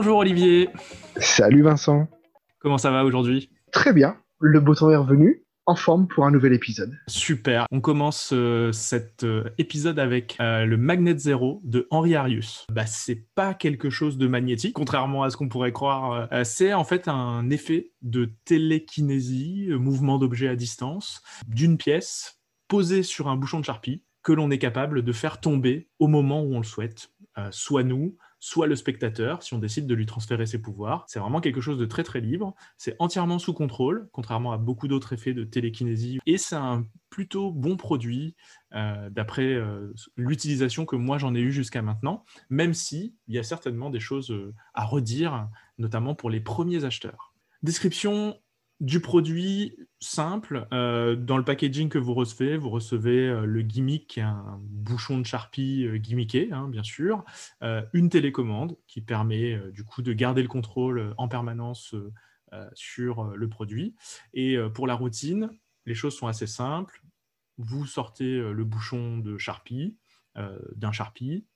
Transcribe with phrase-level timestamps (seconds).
[0.00, 0.68] Bonjour Olivier.
[1.16, 2.06] Salut Vincent.
[2.60, 3.50] Comment ça va aujourd'hui?
[3.72, 4.16] Très bien.
[4.38, 6.96] Le beau temps est revenu en forme pour un nouvel épisode.
[7.08, 7.66] Super.
[7.72, 12.64] On commence euh, cet euh, épisode avec euh, le Magnet Zero de Henri Arius.
[12.70, 16.28] Bah, c'est pas quelque chose de magnétique, contrairement à ce qu'on pourrait croire.
[16.44, 22.38] c'est en fait un effet de télékinésie, mouvement d'objet à distance, d'une pièce
[22.68, 26.44] posée sur un bouchon de charpie que l'on est capable de faire tomber au moment
[26.44, 27.10] où on le souhaite.
[27.50, 31.04] soit nous, soit le spectateur, si on décide de lui transférer ses pouvoirs.
[31.08, 32.54] C'est vraiment quelque chose de très très libre.
[32.76, 36.18] C'est entièrement sous contrôle, contrairement à beaucoup d'autres effets de télékinésie.
[36.26, 38.36] Et c'est un plutôt bon produit
[38.74, 43.38] euh, d'après euh, l'utilisation que moi j'en ai eu jusqu'à maintenant, même si il y
[43.38, 45.48] a certainement des choses euh, à redire,
[45.78, 47.34] notamment pour les premiers acheteurs.
[47.62, 48.38] Description
[48.80, 50.68] du produit simple.
[50.72, 55.26] Euh, dans le packaging que vous recevez, vous recevez euh, le gimmick, un bouchon de
[55.26, 57.24] Sharpie euh, gimmické, hein, bien sûr,
[57.92, 61.94] une télécommande qui permet du coup de garder le contrôle en permanence
[62.74, 63.94] sur le produit.
[64.32, 65.50] Et pour la routine,
[65.86, 67.02] les choses sont assez simples.
[67.58, 69.96] Vous sortez le bouchon de Sharpie,
[70.76, 71.46] d'un Sharpie,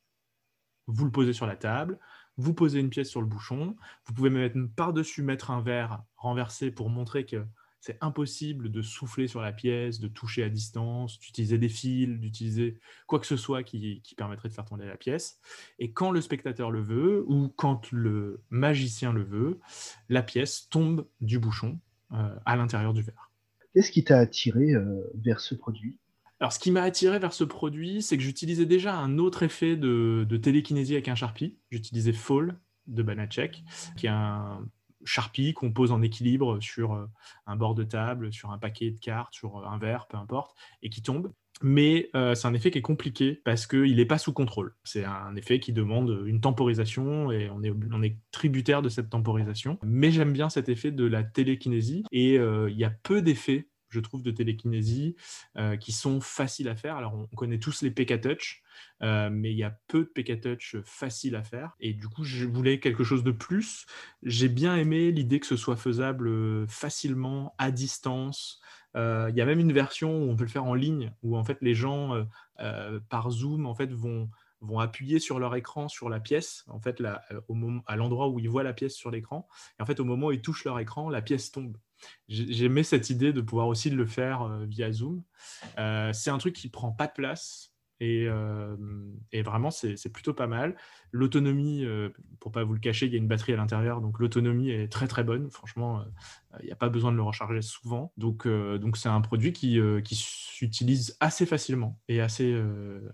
[0.86, 1.98] vous le posez sur la table,
[2.42, 6.90] vous posez une pièce sur le bouchon, vous pouvez par-dessus mettre un verre renversé pour
[6.90, 7.44] montrer que
[7.80, 12.78] c'est impossible de souffler sur la pièce, de toucher à distance, d'utiliser des fils, d'utiliser
[13.08, 15.40] quoi que ce soit qui, permettrait de faire tomber la pièce.
[15.80, 19.58] Et quand le spectateur le veut, ou quand le magicien le veut,
[20.08, 21.80] la pièce tombe du bouchon
[22.12, 23.32] euh, à l'intérieur du verre.
[23.74, 25.98] Qu'est-ce qui t'a attiré euh, vers ce produit?
[26.42, 29.76] Alors, ce qui m'a attiré vers ce produit, c'est que j'utilisais déjà un autre effet
[29.76, 31.56] de, télékinésie avec un Sharpie.
[31.70, 32.58] J'utilisais Fall
[32.88, 33.62] de Banachek,
[33.96, 34.66] qui est un
[35.04, 37.06] Sharpie qu'on pose en équilibre sur euh,
[37.46, 40.90] un bord de table, sur un paquet de cartes, sur un verre, peu importe, et
[40.90, 41.32] qui tombe.
[41.62, 44.74] Mais euh, c'est un effet qui est compliqué parce qu'il n'est pas sous contrôle.
[44.82, 47.62] C'est un effet qui demande une temporisation et on
[48.02, 49.78] est, tributaire de cette temporisation.
[49.84, 53.68] Mais j'aime bien cet effet de la télékinésie et euh, il y a peu d'effets
[53.92, 55.16] je trouve, de télékinésie
[55.56, 56.96] euh, qui sont faciles à faire.
[56.96, 58.62] Alors, on, connaît tous les PK Touch,
[59.02, 61.72] euh, mais il y a peu de PK Touch faciles à faire.
[61.80, 63.86] Et du coup, je voulais quelque chose de plus.
[64.22, 68.60] J'ai bien aimé l'idée que ce soit faisable euh, facilement, à distance.
[68.94, 71.44] Il y a même une version où on peut le faire en ligne, où en
[71.44, 72.26] fait les gens,
[73.08, 74.28] par Zoom, en fait, vont
[74.62, 77.02] vont appuyer sur leur écran sur la pièce, en fait,
[77.48, 79.48] au moment, à l'endroit où ils voient la pièce sur l'écran.
[79.78, 81.76] Et en fait, au moment où ils touchent leur écran, la pièce tombe.
[82.28, 85.22] J'aimais cette idée de pouvoir aussi le faire euh, via Zoom.
[85.78, 88.74] Euh, c'est un truc qui prend pas de place et, euh,
[89.44, 90.76] vraiment c'est plutôt pas mal.
[91.12, 91.86] L'autonomie,
[92.40, 94.90] pour pas vous le cacher, il y a une batterie à l'intérieur, donc l'autonomie est
[94.90, 95.50] très très bonne.
[95.50, 96.02] Franchement,
[96.60, 98.12] il n'y a pas besoin de le recharger souvent.
[98.16, 98.48] Donc
[98.96, 99.78] c'est un produit qui,
[100.14, 102.60] s'utilise assez facilement et assez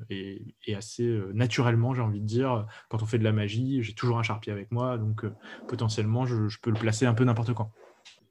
[0.09, 2.67] et, assez naturellement, j'ai envie de dire.
[2.89, 5.27] Quand on fait de la magie, j'ai toujours un Sharpie avec moi, donc
[5.67, 7.73] potentiellement je peux le placer un peu n'importe quand.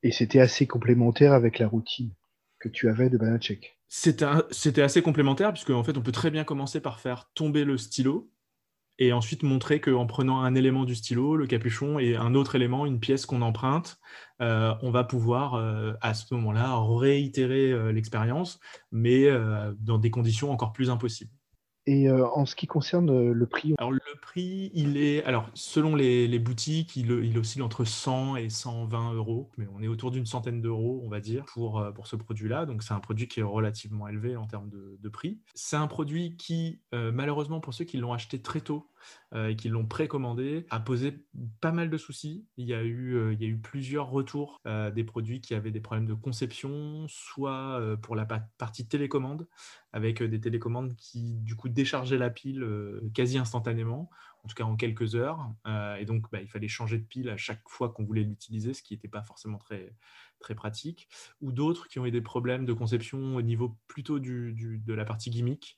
[0.04, 2.14] Et c'était assez complémentaire avec la routine
[2.60, 3.80] que tu avais de Banachek.
[3.90, 7.78] C'était assez complémentaire, puisque en fait, on peut très bien commencer par faire tomber le
[7.78, 8.30] stylo
[9.00, 12.86] et ensuite montrer qu'en prenant un élément du stylo, le capuchon, et un autre élément,
[12.86, 14.00] une pièce qu'on emprunte,
[14.42, 18.60] euh, on va pouvoir euh, à ce moment-là réitérer euh, l'expérience,
[18.92, 19.28] mais
[19.80, 21.32] dans des conditions encore plus impossibles.
[21.88, 25.50] Et euh, en ce qui concerne euh, le prix Alors le prix, il est, alors
[25.54, 30.12] selon les, boutiques, il, il, oscille entre 100 et 120 euros, mais on est autour
[30.12, 32.66] d'une centaine d'euros, on va dire, pour, euh, pour ce produit-là.
[32.66, 35.40] Donc c'est un produit qui est relativement élevé en termes de, prix.
[35.56, 38.90] C'est un produit qui, malheureusement pour ceux qui l'ont acheté très tôt,
[39.36, 41.26] et qui l'ont précommandé, a posé
[41.62, 42.46] pas mal de soucis.
[42.58, 45.82] Il y a eu, il y a eu plusieurs retours des produits qui avaient des
[45.82, 49.48] problèmes de conception, soit pour la partie télécommande,
[49.92, 52.66] avec des télécommandes qui du coup déchargeaient la pile
[53.14, 54.10] quasi instantanément,
[54.48, 55.52] en tout cas en quelques heures.
[56.00, 58.82] et donc bah, il fallait changer de pile à chaque fois qu'on voulait l'utiliser, ce
[58.82, 59.94] qui n'était pas forcément très,
[60.40, 61.10] très pratique,
[61.42, 64.54] ou d'autres qui ont eu des problèmes de conception au niveau plutôt du,
[64.86, 65.78] de la partie gimmick,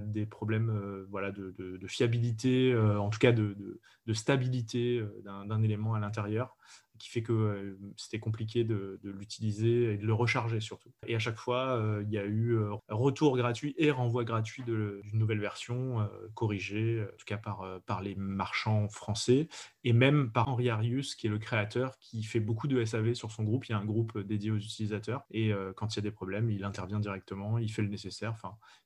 [0.00, 6.00] des problèmes voilà, de, de, fiabilité, en tout cas de, de stabilité d'un élément à
[6.00, 6.56] l'intérieur
[6.98, 10.90] qui fait que euh, c'était compliqué de, l'utiliser et de le recharger surtout.
[11.06, 14.62] Et à chaque fois, euh, il y a eu euh, retour gratuit et renvoi gratuit
[14.64, 19.48] d'une nouvelle version corrigée, en tout cas par, les marchands français
[19.84, 23.30] et même par Henri Arius, qui est le créateur, qui fait beaucoup de SAV sur
[23.30, 23.66] son groupe.
[23.66, 26.50] Il y a un groupe dédié aux utilisateurs et quand il y a des problèmes,
[26.50, 28.34] il intervient directement, il fait le nécessaire.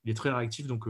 [0.04, 0.86] Il est très réactif, donc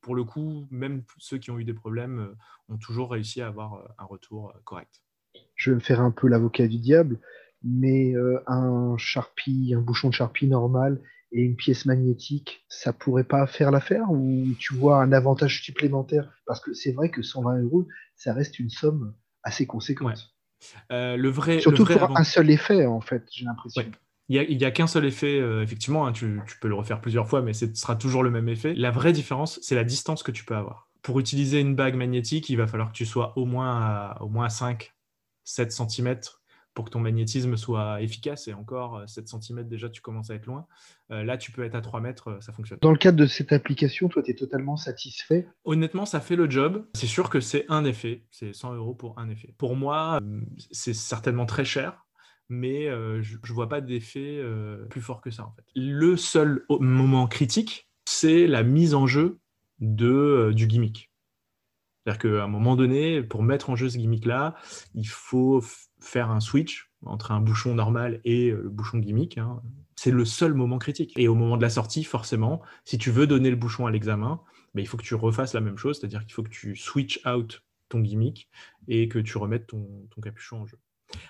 [0.00, 2.34] pour le coup, même ceux qui ont eu des problèmes
[2.68, 5.03] ont toujours réussi à avoir un retour correct
[5.54, 7.18] je vais me faire un peu l'avocat du diable,
[7.62, 11.00] mais euh, un Sharpie, un bouchon de Sharpie normal
[11.32, 16.30] et une pièce magnétique, ça pourrait pas faire l'affaire ou tu vois un avantage supplémentaire?
[16.46, 20.34] Parce que c'est vrai que 120 euros, ça reste une somme assez conséquente.
[20.90, 23.82] le vrai, Surtout le pour un seul effet, en fait, j'ai l'impression.
[24.28, 27.42] Il n'y a, qu'un seul effet, effectivement, hein, tu, tu, peux le refaire plusieurs fois,
[27.42, 28.72] mais ce sera toujours le même effet.
[28.74, 30.88] La vraie différence, c'est la distance que tu peux avoir.
[31.02, 34.28] Pour utiliser une bague magnétique, il va falloir que tu sois au moins à, au
[34.28, 34.93] moins à 5,
[35.44, 36.18] 7 cm
[36.74, 38.48] pour que ton magnétisme soit efficace.
[38.48, 40.66] Et encore, 7 euh, cm, déjà, tu commences à être loin.
[41.10, 42.78] Euh, là, tu peux être à 3 mètres, euh, ça fonctionne.
[42.82, 45.46] Dans le cadre de cette application, toi, tu es totalement satisfait?
[45.64, 46.86] Honnêtement, ça fait le job.
[46.94, 48.24] C'est sûr que c'est un effet.
[48.30, 49.54] C'est 100 euros pour un effet.
[49.56, 50.20] Pour moi,
[50.72, 52.04] c'est certainement très cher.
[52.50, 52.88] Mais
[53.22, 54.42] je ne vois pas d'effet
[54.90, 55.64] plus fort que ça, en fait.
[55.74, 59.38] Le seul moment critique, c'est la mise en jeu
[59.80, 61.10] de, du gimmick.
[62.04, 64.54] C'est-à-dire qu'à un moment donné, pour mettre en jeu ce gimmick-là,
[64.94, 65.62] il faut
[66.00, 69.38] faire un switch entre un bouchon normal et euh, le bouchon gimmick.
[69.38, 69.62] Hein.
[69.96, 71.12] C'est le seul moment critique.
[71.16, 74.42] Et au moment de la sortie, forcément, si tu veux donner le bouchon à l'examen,
[74.74, 77.20] ben, il faut que tu refasses la même chose, c'est-à-dire qu'il faut que tu switch
[77.26, 78.50] out ton gimmick
[78.88, 80.78] et que tu remettes ton, ton capuchon en jeu.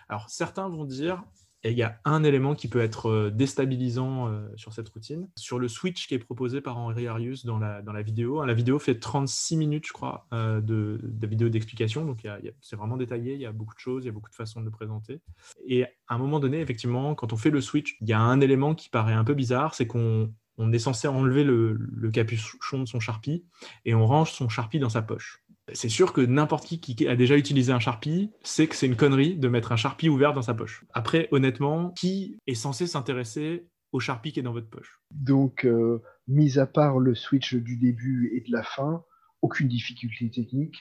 [0.09, 1.23] Alors certains vont dire,
[1.65, 5.29] et il y a un élément qui peut être euh, déstabilisant euh, sur cette routine.
[5.37, 8.47] Sur le switch qui est proposé par Henri Arius dans la, dans la vidéo, hein,
[8.47, 12.05] la vidéo fait 36 minutes, je crois, euh, de, vidéo d'explication.
[12.05, 12.27] Donc,
[12.61, 14.61] c'est vraiment détaillé, il y a beaucoup de choses, il y a beaucoup de façons
[14.61, 15.21] de le présenter.
[15.67, 18.41] Et à un moment donné, effectivement, quand on fait le switch, il y a un
[18.43, 22.81] élément qui paraît un peu bizarre, c'est qu'on on est censé enlever le, le capuchon
[22.81, 23.45] de son Sharpie
[23.85, 27.17] et on range son Sharpie dans sa poche c'est sûr que n'importe qui qui a
[27.17, 30.43] déjà utilisé un Sharpie sait que c'est une connerie de mettre un Sharpie ouvert dans
[30.43, 30.85] sa poche.
[30.93, 35.01] Après, honnêtement, qui est censé s'intéresser au Sharpie qui est dans votre poche?
[35.11, 39.05] Donc, euh, mis à part le switch du début et de la fin,
[39.41, 40.77] aucune difficulté technique.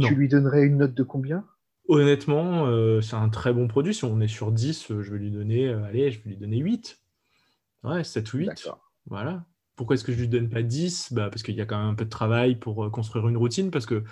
[0.00, 1.44] Tu lui donnerais une note de combien?
[1.88, 3.94] Honnêtement, euh, c'est un très bon produit.
[3.94, 6.58] Si on est sur 10, euh, je vais lui donner, allez, je vais lui donner
[6.58, 7.00] 8.
[7.82, 8.68] Ouais, 7 ou 8.
[9.06, 9.44] Voilà.
[9.78, 11.86] Pourquoi est-ce que je lui donne pas 10 bah, Parce qu'il y a quand même
[11.86, 14.02] un peu de travail pour euh, construire une routine, parce que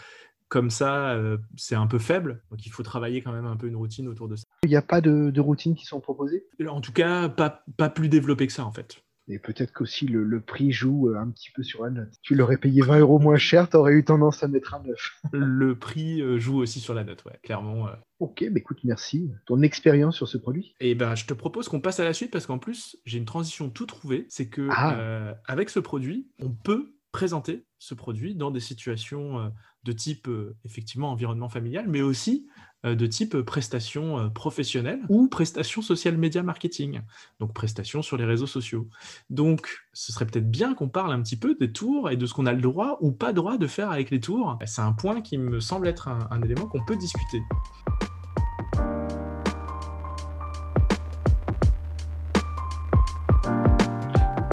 [0.49, 2.45] comme ça, euh, c'est un peu faible.
[2.51, 4.45] Donc il faut travailler quand même un peu une routine autour de ça.
[4.63, 6.47] Il n'y a pas de, de routines qui sont proposées?
[6.69, 9.03] En tout cas, pas, pas plus développé que ça en fait.
[9.29, 12.13] Et peut-être qu'aussi le, le, prix joue euh, un petit peu sur la note.
[12.23, 14.97] Tu l'aurais payé 20 euros moins cher, tu aurais eu tendance à mettre un 9.
[15.33, 17.89] le prix euh, joue aussi sur la note, ouais, clairement.
[17.89, 17.93] Euh.
[18.21, 19.31] Ok, bah écoute, merci.
[19.47, 20.75] Ton expérience sur ce produit?
[20.81, 23.19] Et eh ben, je te propose qu'on passe à la suite parce qu'en plus, j'ai
[23.19, 24.27] une transition tout trouvée.
[24.29, 25.37] C'est que ah.
[25.47, 29.53] avec ce produit, on peut présenter ce produit dans des situations
[29.85, 30.31] de type
[30.65, 32.47] effectivement environnement familial, mais aussi
[32.85, 37.01] de type prestation euh, professionnelle ou prestation social media marketing,
[37.41, 38.89] donc prestation sur les réseaux sociaux.
[39.31, 42.35] Donc, ce serait peut-être bien qu'on parle un petit peu des tours et de ce
[42.35, 44.59] qu'on a le droit ou pas droit de faire avec les tours.
[44.67, 47.43] C'est un point qui me semble être un, élément qu'on peut discuter.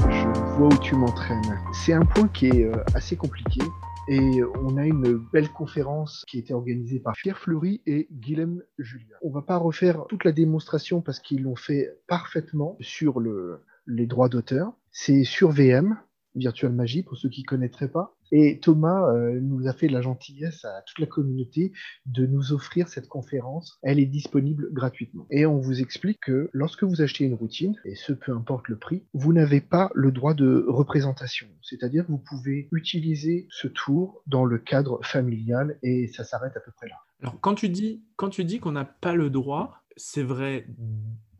[0.09, 1.59] Je vois où tu m'entraînes.
[1.73, 3.61] C'est un point qui est euh, assez compliqué
[4.07, 8.61] et on a une belle conférence qui a été organisée par Pierre Fleury et Guillaume
[8.77, 9.15] Julien.
[9.21, 14.05] On va pas refaire toute la démonstration parce qu'ils l'ont fait parfaitement sur le, les
[14.05, 14.73] droits d'auteur.
[14.91, 15.97] C'est sur VM,
[16.35, 18.15] Virtual Magie, pour ceux qui ne connaîtraient pas.
[18.31, 21.71] Et Thomas euh, nous a fait la gentillesse à toute la communauté
[22.07, 23.77] de nous offrir cette conférence.
[23.83, 25.27] Elle est disponible gratuitement.
[25.29, 28.77] Et on vous explique que lorsque vous achetez une routine, et ce peu importe le
[28.77, 31.47] prix, vous n'avez pas le droit de représentation.
[31.61, 36.59] C'est-à-dire que vous pouvez utiliser ce tour dans le cadre familial et ça s'arrête à
[36.59, 36.95] peu près là.
[37.21, 40.67] Alors quand tu dis, quand tu dis qu'on n'a pas le droit, c'est vrai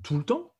[0.04, 0.54] tout le temps?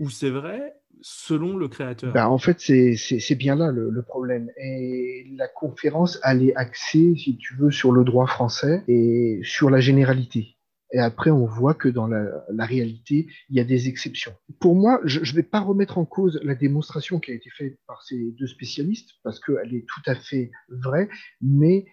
[0.00, 4.50] Ou c'est vrai selon le créateur ben, En fait, c'est bien là le, problème.
[4.56, 9.70] Et la conférence, elle est axée, si tu veux, sur le droit français et sur
[9.70, 10.56] la généralité.
[10.92, 14.32] Et après, on voit que dans la, réalité, il y a des exceptions.
[14.60, 17.78] Pour moi, je ne vais pas remettre en cause la démonstration qui a été faite
[17.86, 21.08] par ces deux spécialistes, parce qu'elle est tout à fait vraie,
[21.40, 21.86] mais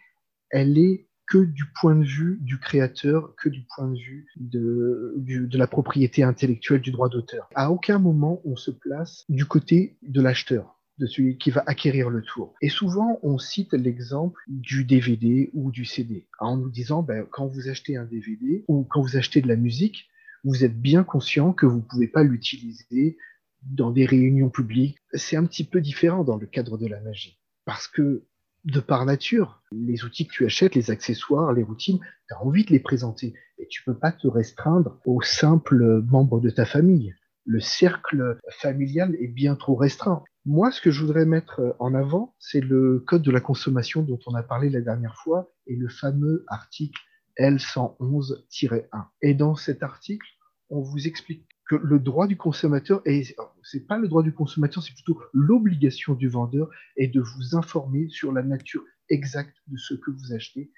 [0.52, 5.58] elle est que du point de vue du créateur, que du point de vue de,
[5.58, 7.48] la propriété intellectuelle du droit d'auteur.
[7.56, 12.10] À aucun moment on se place du côté de l'acheteur de celui qui va acquérir
[12.10, 12.54] le tour.
[12.62, 17.48] Et souvent, on cite l'exemple du DVD ou du CD, en nous disant, ben, quand
[17.48, 20.10] vous achetez un DVD ou quand vous achetez de la musique,
[20.44, 23.18] vous êtes bien conscient que vous ne pouvez pas l'utiliser
[23.64, 24.98] dans des réunions publiques.
[25.14, 27.40] C'est un petit peu différent dans le cadre de la magie.
[27.66, 28.26] Parce que
[28.66, 29.62] de par nature.
[29.72, 33.34] Les outils que tu achètes, les accessoires, les routines, tu as envie de les présenter.
[33.58, 37.16] Et tu peux pas te restreindre aux simples membres de ta famille.
[37.46, 40.24] Le cercle familial est bien trop restreint.
[40.46, 44.20] Moi, ce que je voudrais mettre en avant, c'est le code de la consommation dont
[44.28, 47.00] on a parlé la dernière fois et le fameux article
[47.40, 49.06] L111-1.
[49.22, 50.28] Et dans cet article,
[50.70, 53.24] on vous explique que le droit du consommateur, et
[53.64, 58.10] c'est pas le droit du consommateur, c'est plutôt l'obligation du vendeur, est de vous informer
[58.10, 60.70] sur la nature exacte de ce que vous achetez.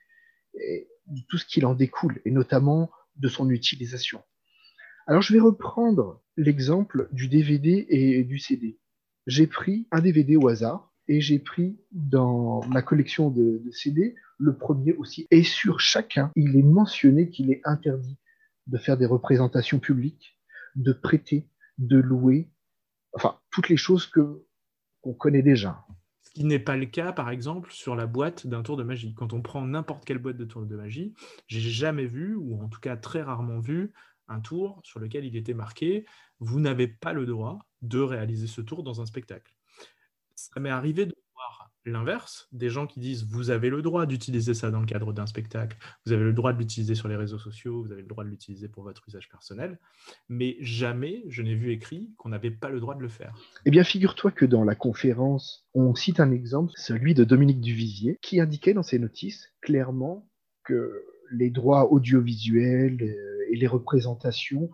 [0.54, 4.22] Et de tout ce qu'il en découle, et notamment de son utilisation.
[5.08, 8.80] Alors je vais reprendre l'exemple du DVD et du CD.
[9.26, 14.56] J'ai pris un DVD au hasard et j'ai pris dans ma collection de, CD le
[14.56, 15.28] premier aussi.
[15.32, 18.18] Et sur chacun, il est mentionné qu'il est interdit
[18.68, 20.38] de faire des représentations publiques,
[20.76, 22.50] de prêter, de louer,
[23.14, 24.46] enfin toutes les choses que
[25.02, 25.86] qu'on connaît déjà.
[26.22, 29.14] Ce qui n'est pas le cas, par exemple, sur la boîte d'un tour de magie.
[29.14, 31.14] Quand on prend n'importe quelle boîte de tour de magie,
[31.48, 33.92] j'ai jamais vu, ou en tout cas très rarement vu,
[34.30, 36.06] un tour sur lequel il était marqué
[36.40, 39.54] vous n'avez pas le droit de réaliser ce tour dans un spectacle.
[40.36, 41.08] Ça m'est arrivé
[41.86, 45.26] l'inverse, des gens qui disent vous avez le droit d'utiliser ça dans le cadre d'un
[45.26, 48.24] spectacle, vous avez le droit de l'utiliser sur les réseaux sociaux, vous avez le droit
[48.24, 49.80] de l'utiliser pour votre usage personnel,
[50.30, 53.34] mais jamais je n'ai vu écrit qu'on n'avait pas le droit de le faire.
[53.66, 58.20] Eh bien, figure-toi que dans la conférence, on cite un exemple, celui de Dominique Duvivier,
[58.22, 60.30] qui indiquait dans ses notices clairement
[60.64, 64.70] que les droits audiovisuels euh, et les représentations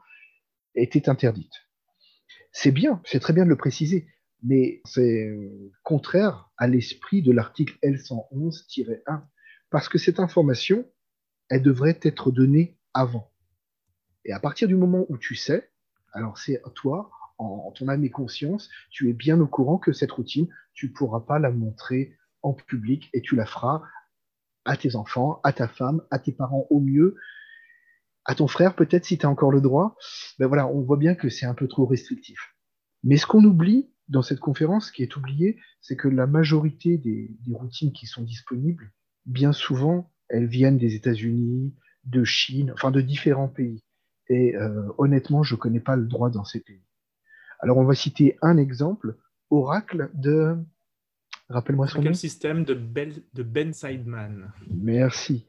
[0.76, 1.68] étaient interdites.
[2.52, 4.08] C'est bien, c'est très bien de le préciser,
[4.44, 9.22] mais c'est euh, contraire à l'esprit de l'article L111-1,
[9.70, 10.86] parce que cette information,
[11.50, 13.32] elle devrait être donnée avant.
[14.26, 15.72] Et à partir du moment où tu sais,
[16.14, 20.12] alors c'est toi, en ton âme et conscience, tu es bien au courant que cette
[20.12, 23.82] routine, tu ne pourras pas la montrer en public et tu la feras
[24.66, 27.16] à tes enfants, à ta femme, à tes parents au mieux,
[28.26, 29.96] à ton frère peut-être si tu as encore le droit.
[30.38, 32.56] Ben voilà, on voit bien que c'est un peu trop restrictif.
[33.04, 36.98] Mais ce qu'on oublie dans cette conférence, ce qui est oublié, c'est que la majorité
[36.98, 38.92] des, routines qui sont disponibles,
[39.26, 41.74] bien souvent, elles viennent des États-Unis,
[42.06, 43.84] de Chine, enfin de différents pays.
[44.28, 46.84] Et euh, honnêtement, je ne connais pas le droit dans ces pays.
[47.60, 49.16] Alors on va citer un exemple,
[49.50, 50.58] Oracle de
[51.50, 52.14] Rappelle-moi son nom.
[52.14, 54.52] système de, de Ben Sideman?
[54.70, 55.48] Merci.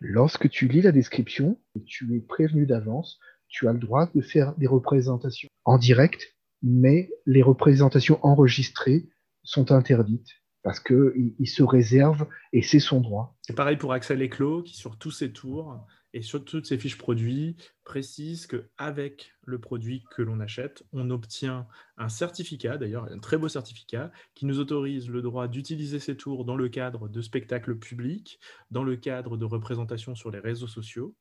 [0.00, 4.54] Lorsque tu lis la description, tu es prévenu d'avance, tu as le droit de faire
[4.56, 9.08] des représentations en direct, mais les représentations enregistrées
[9.42, 10.30] sont interdites
[10.62, 13.36] parce qu'il il se réserve et c'est son droit.
[13.40, 16.98] C'est pareil pour Axel Eclos qui, sur tous ses tours, et sur toutes ces fiches
[16.98, 23.38] produits précise qu'avec le produit que l'on achète, on obtient un certificat, d'ailleurs un très
[23.38, 27.76] beau certificat, qui nous autorise le droit d'utiliser ces tours dans le cadre de spectacles
[27.76, 28.40] publics,
[28.70, 31.14] dans le cadre de représentations sur les réseaux sociaux,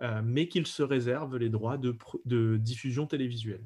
[0.00, 3.64] euh, mais qu'il se réserve les droits de, diffusion télévisuelle.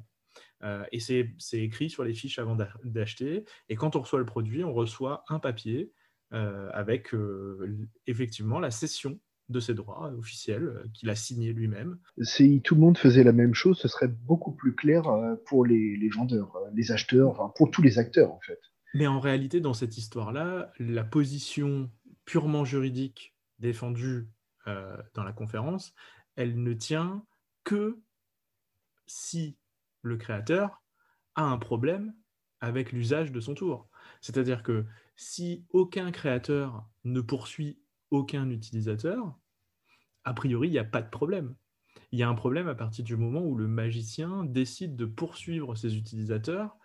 [0.63, 3.45] Euh, et c'est écrit sur les fiches avant d'acheter.
[3.69, 5.91] Et quand on reçoit le produit, on reçoit un papier
[6.33, 7.13] euh, avec
[8.07, 11.97] effectivement la cession de ses droits officiels euh, qu'il a signé lui-même.
[12.21, 15.65] Si tout le monde faisait la même chose, ce serait beaucoup plus clair euh, pour
[15.65, 18.59] les, vendeurs, euh, les acheteurs, enfin pour tous les acteurs en fait.
[18.93, 21.89] Mais en réalité, dans cette histoire-là, la position
[22.25, 24.27] purement juridique défendue
[25.13, 25.93] dans la conférence,
[26.35, 27.23] elle ne tient
[27.63, 28.01] que
[29.05, 29.55] si
[30.07, 30.81] le créateur
[31.35, 32.13] a un problème
[32.59, 33.87] avec l'usage de son tour.
[34.21, 34.85] C'est-à-dire que
[35.15, 39.37] si aucun créateur ne poursuit aucun utilisateur,
[40.23, 41.55] a priori, il n'y a pas de problème.
[42.11, 45.75] Il y a un problème à partir du moment où le magicien décide de poursuivre
[45.75, 46.75] ses utilisateurs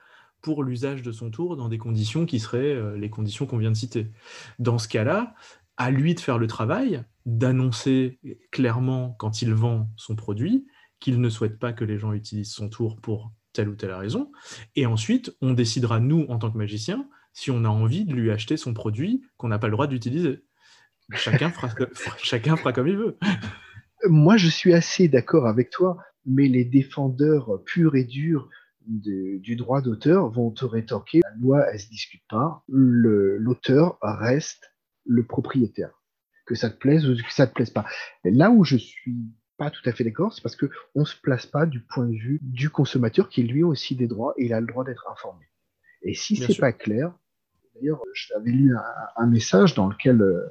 [0.41, 3.71] pour l'usage de son tour dans des conditions qui seraient euh, les conditions qu'on vient
[3.71, 4.11] de citer.
[4.59, 5.35] Dans ce cas-là,
[5.77, 8.19] à lui de faire le travail, d'annoncer
[8.51, 10.67] clairement quand il vend son produit
[11.03, 14.31] qu'il ne souhaite pas que les gens utilisent son tour pour telle ou telle raison.
[14.77, 18.31] Et ensuite, on décidera, nous, en tant que magicien, si on a envie de lui
[18.31, 20.45] acheter son produit qu'on n'a pas le droit d'utiliser.
[21.13, 23.19] Chacun fera, comme il veut.
[24.09, 28.49] Moi, je suis assez d'accord avec toi, mais les défendeurs purs et durs
[28.87, 32.65] du droit d'auteur vont te rétorquer la loi, elle se discute pas.
[32.69, 34.73] L'auteur reste
[35.05, 35.91] le propriétaire.
[36.47, 37.87] Que ça te plaise ou que ça te plaise pas.
[38.25, 41.47] là où je suis pas tout à fait d'accord, c'est parce que on se place
[41.47, 44.55] pas du point de vue du consommateur qui lui a aussi des droits et il
[44.55, 45.47] a le droit d'être informé.
[46.03, 47.13] Et si c'est pas clair,
[47.75, 48.75] d'ailleurs, j'avais lu
[49.17, 50.43] un, message dans lequel euh,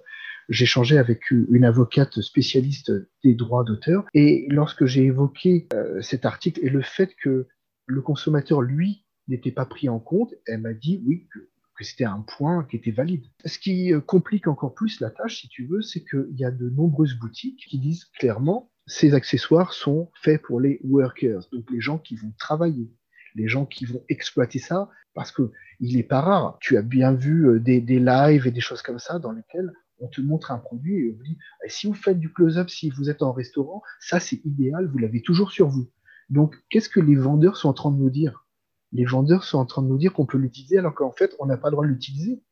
[0.49, 2.91] changé avec une avocate spécialiste
[3.23, 4.05] des droits d'auteur.
[4.13, 7.47] Et lorsque j'ai évoqué euh, cet article et le fait que
[7.85, 11.39] le consommateur, lui, n'était pas pris en compte, elle m'a dit oui, que,
[11.83, 13.25] c'était un point qui était valide.
[13.43, 16.51] Ce qui euh, complique encore plus la tâche, si tu veux, c'est qu'il y a
[16.51, 21.79] de nombreuses boutiques qui disent clairement ces accessoires sont faits pour les workers, donc les
[21.79, 22.91] gens qui vont travailler,
[23.35, 26.57] les gens qui vont exploiter ça, parce que il n'est pas rare.
[26.59, 30.07] Tu as bien vu euh, des, lives et des choses comme ça dans lesquelles on
[30.07, 33.09] te montre un produit et on dit eh, si vous faites du close-up, si vous
[33.09, 35.89] êtes en restaurant, ça c'est idéal, vous l'avez toujours sur vous.
[36.29, 38.45] Donc, qu'est-ce que les vendeurs sont en train de nous dire?
[38.91, 41.45] Les vendeurs sont en train de nous dire qu'on peut l'utiliser alors qu'en fait, on
[41.45, 42.43] n'a pas le droit de l'utiliser.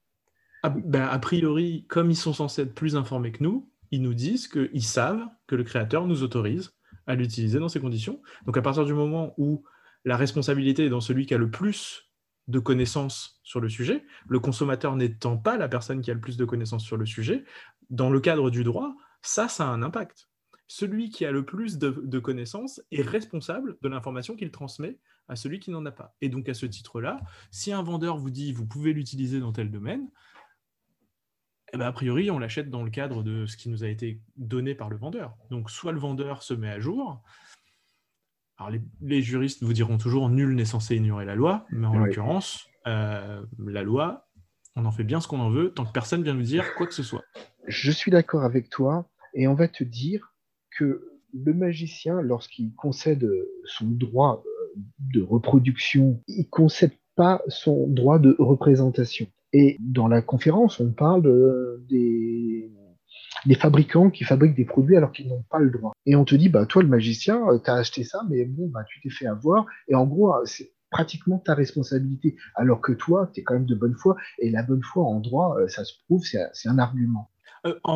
[0.64, 4.14] Ah, ben, a priori, comme ils sont censés être plus informés que nous, ils nous
[4.14, 6.72] disent qu'ils savent que le créateur nous autorise
[7.08, 8.22] à l'utiliser dans ces conditions.
[8.46, 9.64] Donc à partir du moment où
[10.06, 12.10] la responsabilité est dans celui qui a le plus
[12.48, 16.38] de connaissances sur le sujet, le consommateur n'étant pas la personne qui a le plus
[16.38, 17.46] de connaissances sur le sujet,
[17.90, 20.30] dans le cadre du droit, ça, ça a un impact.
[20.68, 25.60] Celui qui a le plus de, connaissances est responsable de l'information qu'il transmet à celui
[25.60, 26.16] qui n'en a pas.
[26.22, 27.20] Et donc à ce titre-là,
[27.52, 30.10] si un vendeur vous dit vous pouvez l'utiliser dans tel domaine,
[31.74, 34.22] eh ben, a priori, on l'achète dans le cadre de ce qui nous a été
[34.38, 35.38] donné par le vendeur.
[35.52, 37.22] Donc, soit le vendeur se met à jour.
[38.58, 38.72] Alors,
[39.02, 43.42] les, juristes vous diront toujours nul n'est censé ignorer la loi, mais en l'occurrence, euh,
[43.66, 44.28] la loi,
[44.76, 46.88] on en fait bien ce qu'on en veut tant que personne vient nous dire quoi
[46.88, 47.24] que ce soit.
[47.68, 50.34] Je suis d'accord avec toi, et on va te dire
[50.72, 53.30] que le magicien, lorsqu'il concède
[53.64, 59.28] son droit euh, de reproduction, il ne concède pas son droit de représentation.
[59.54, 61.24] Et dans la conférence, on parle
[61.88, 62.72] des,
[63.60, 65.94] fabricants qui fabriquent des produits alors qu'ils n'ont pas le droit.
[66.06, 68.68] Et on te dit, bah, toi, le magicien, euh, tu as acheté ça, mais bon,
[68.68, 69.66] bah, tu t'es fait avoir.
[69.88, 72.36] Et en gros, euh, c'est pratiquement ta responsabilité.
[72.56, 74.16] Alors que toi, tu es quand même de bonne foi.
[74.40, 77.32] Et la bonne foi en droit, euh, ça se prouve, c'est un argument.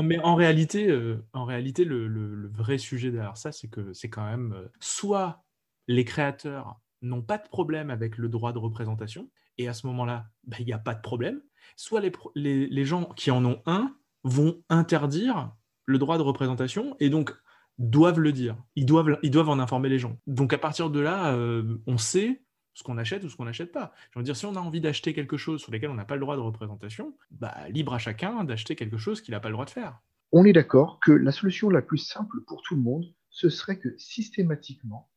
[0.03, 0.95] mais en réalité,
[1.33, 5.43] en réalité le, vrai sujet derrière ça, c'est que c'est quand même soit
[5.87, 10.27] les créateurs n'ont pas de problème avec le droit de représentation, et à ce moment-là,
[10.45, 11.41] bah, il n'y a pas de problème.
[11.75, 12.01] Soit
[12.35, 15.51] les, gens qui en ont un vont interdire
[15.85, 17.33] le droit de représentation et donc
[17.77, 18.55] doivent le dire.
[18.75, 20.17] Ils doivent, ils doivent en informer les gens.
[20.27, 22.43] Donc à partir de là, euh, on sait
[22.73, 23.93] ce qu'on achète ou ce qu'on n'achète pas.
[24.11, 26.15] Je veux dire, si on a envie d'acheter quelque chose sur lequel on n'a pas
[26.15, 29.53] le droit de représentation, bah, libre à chacun d'acheter quelque chose qu'il n'a pas le
[29.53, 29.99] droit de faire.
[30.31, 33.77] On est d'accord que la solution la plus simple pour tout le monde, ce serait
[33.77, 35.09] que systématiquement,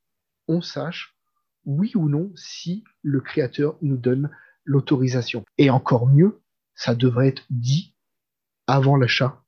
[0.48, 1.15] on sache
[1.66, 4.30] oui ou non si le créateur nous donne
[4.64, 5.44] l'autorisation.
[5.58, 6.40] Et encore mieux,
[6.74, 7.94] ça devrait être dit
[8.66, 9.42] avant l'achat.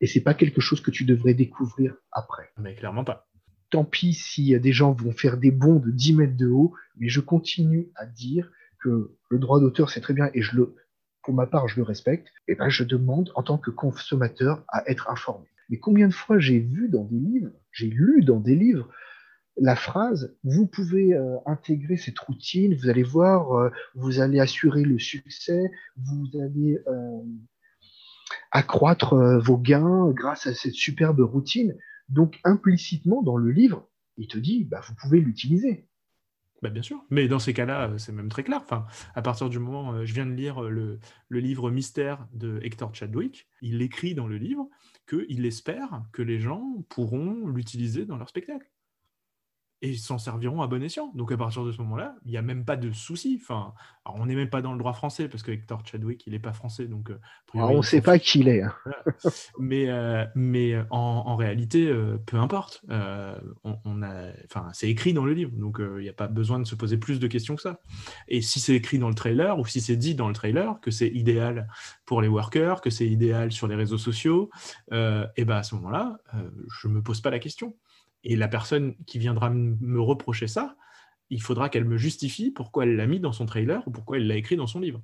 [0.00, 2.50] Et c'est pas quelque chose que tu devrais découvrir après.
[2.58, 3.28] Mais clairement pas.
[3.70, 7.08] Tant pis si des gens vont faire des bons de 10 mètres de haut, mais
[7.08, 8.50] je continue à dire
[8.80, 10.76] que le droit d'auteur, c'est très bien, et je le,
[11.22, 14.88] pour ma part, je le respecte, et ben, je demande, en tant que consommateur, à
[14.90, 15.46] être informé.
[15.70, 18.88] Mais combien de fois j'ai vu dans des livres, j'ai lu dans des livres,
[19.56, 24.82] la phrase, vous pouvez euh, intégrer cette routine, vous allez voir, euh, vous allez assurer
[24.82, 27.22] le succès, vous allez euh,
[28.50, 31.76] accroître vos gains grâce à cette superbe routine.
[32.08, 35.86] Donc implicitement dans le livre, il te dit, bah, vous pouvez l'utiliser.
[36.62, 38.60] Bah bien sûr, mais dans ces cas-là, c'est même très clair.
[38.62, 42.94] Enfin, à partir du moment, je viens de lire le, le livre Mystère de Hector
[42.94, 44.70] Chadwick, il écrit dans le livre
[45.06, 48.66] qu'il espère que les gens pourront l'utiliser dans leur spectacle
[49.82, 51.12] et s'en serviront à bon escient.
[51.14, 53.38] Donc à partir de ce moment-là, il n'y a même pas de souci.
[53.42, 53.74] Enfin,
[54.06, 56.52] on n'est même pas dans le droit français parce que Hector Chadwick, il n'est pas
[56.52, 57.18] français, donc euh,
[57.54, 58.62] on ne sait pas qui il est.
[58.62, 58.74] Hein.
[59.58, 61.92] Mais, euh, mais euh, en, réalité,
[62.26, 62.82] peu importe.
[62.88, 66.64] on, a, enfin, c'est écrit dans le livre, donc il n'y a pas besoin de
[66.64, 67.80] se poser plus de questions que ça.
[68.28, 70.90] Et si c'est écrit dans le trailer ou si c'est dit dans le trailer que
[70.90, 71.68] c'est idéal
[72.06, 74.50] pour les workers, que c'est idéal sur les réseaux sociaux,
[74.92, 76.18] et ben à ce moment-là,
[76.80, 77.74] je me pose pas la question.
[78.24, 80.76] Et la personne qui viendra me reprocher ça,
[81.30, 84.26] il faudra qu'elle me justifie pourquoi elle l'a mis dans son trailer ou pourquoi elle
[84.26, 85.02] l'a écrit dans son livre.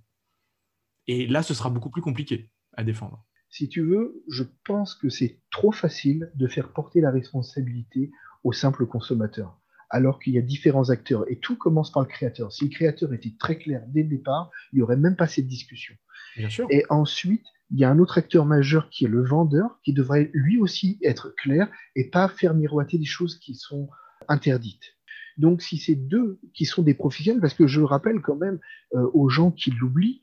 [1.07, 3.27] Et là, ce sera beaucoup plus compliqué à défendre.
[3.51, 8.11] Si tu veux, je pense que c'est trop facile de faire porter la responsabilité
[8.45, 11.29] au simple consommateur, alors qu'il y a différents acteurs.
[11.29, 12.53] Et tout commence par le créateur.
[12.53, 15.49] Si le créateur était très clair dès le départ, il n'y aurait même pas cette
[15.49, 15.95] discussion.
[16.37, 16.67] Bien sûr.
[16.71, 20.31] Et ensuite, il y a un autre acteur majeur qui est le vendeur, qui devrait
[20.33, 23.89] lui aussi être clair et pas faire miroiter des choses qui sont
[24.29, 24.97] interdites.
[25.39, 28.59] Donc, si c'est deux qui sont des professionnels, parce que je rappelle quand même
[28.95, 30.21] euh, aux gens qui l'oublient,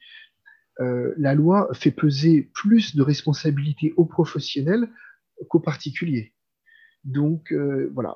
[0.79, 4.89] euh, la loi fait peser plus de responsabilités aux professionnels
[5.49, 6.33] qu'aux particuliers.
[7.03, 8.15] Donc, euh, voilà,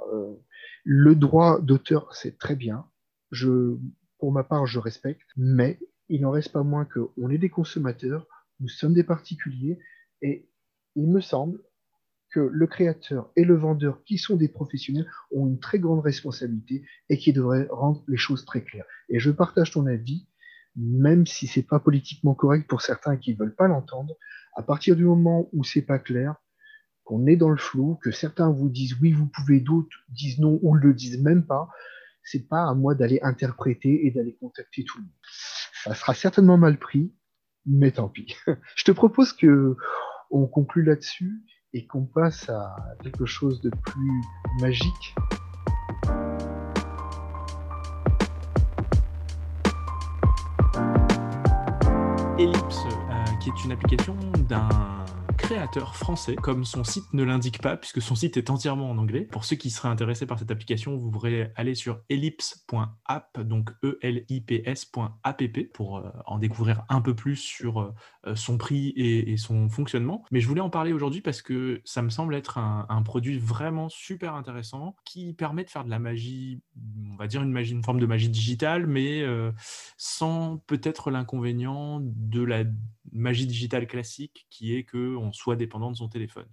[0.83, 2.85] le droit d'auteur, c'est très bien.
[4.19, 8.27] Pour ma part, je respecte, mais il n'en reste pas moins qu'on est des consommateurs,
[8.61, 9.79] nous sommes des particuliers
[10.21, 10.47] et
[10.95, 11.59] il me semble
[12.31, 16.85] que le créateur et le vendeur, qui sont des professionnels, ont une très grande responsabilité
[17.09, 18.85] et qui devraient rendre les choses très claires.
[19.09, 20.27] Et je partage ton avis,
[20.77, 24.15] même si c'est pas politiquement correct pour certains qui ne veulent pas l'entendre,
[24.55, 26.35] à partir du moment où c'est pas clair,
[27.03, 30.59] qu'on est dans le flou, que certains vous disent oui, vous pouvez, d'autres disent non
[30.61, 31.69] ou le disent même pas,
[32.23, 35.13] c'est pas à moi d'aller interpréter et d'aller contacter tout le monde.
[35.83, 37.11] Ça sera certainement mal pris,
[37.65, 38.35] mais tant pis.
[38.75, 39.75] Je te propose que
[40.29, 41.41] on conclue là-dessus
[41.73, 44.21] et qu'on passe à quelque chose de plus
[44.59, 45.15] magique.
[52.37, 54.15] Ellipse, euh, qui est une application
[54.49, 55.00] d'un
[55.93, 59.21] français, comme son site ne l'indique pas, puisque son site est entièrement en anglais.
[59.21, 65.43] Pour ceux qui seraient intéressés par cette application, vous pourrez aller sur ellipse.app, donc e-l-i-p-s.app,
[65.73, 70.23] pour euh, en découvrir un peu plus sur euh, son prix et, son fonctionnement.
[70.31, 73.89] Mais je voulais en parler aujourd'hui parce que ça me semble être un, produit vraiment
[73.89, 76.61] super intéressant qui permet de faire de la magie,
[77.11, 79.51] on va dire une, forme de magie digitale, mais euh,
[79.97, 82.63] sans peut-être l'inconvénient de la
[83.11, 86.47] magie digitale classique qui est qu'on soit dépendant de son téléphone.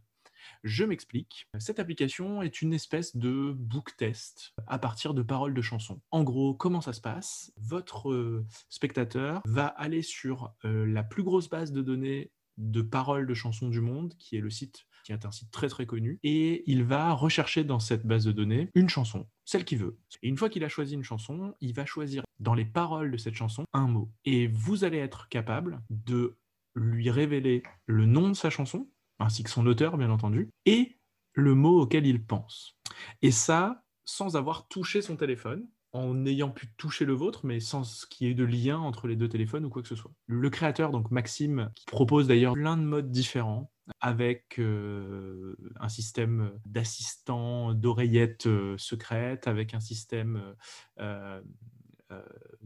[0.64, 1.46] Je m'explique.
[1.58, 6.00] Cette application est une espèce de book test à partir de paroles de chansons.
[6.10, 7.52] En gros, comment ça se passe?
[7.56, 13.26] Votre euh, spectateur va aller sur euh, la plus grosse base de données de paroles
[13.26, 16.18] de chansons du monde, qui est le site, qui est un site très très connu,
[16.24, 19.96] et il va rechercher dans cette base de données une chanson, celle qu'il veut.
[20.22, 23.16] Et une fois qu'il a choisi une chanson, il va choisir dans les paroles de
[23.16, 24.10] cette chanson un mot.
[24.24, 26.36] Et vous allez être capable de
[26.78, 28.88] lui révéler le nom de sa chanson,
[29.18, 30.98] ainsi que son auteur, bien entendu, et
[31.34, 32.78] le mot auquel il pense.
[33.22, 38.06] Et ça, sans avoir touché son téléphone, en ayant pu toucher le vôtre, mais sans
[38.10, 40.12] qu'il y ait de lien entre les deux téléphones ou quoi que ce soit.
[40.26, 47.74] Le créateur, donc Maxime, propose d'ailleurs plein de modes différents, avec euh, un système d'assistant,
[47.74, 50.54] d'oreillettes euh, secrètes, avec un système
[51.00, 51.40] euh,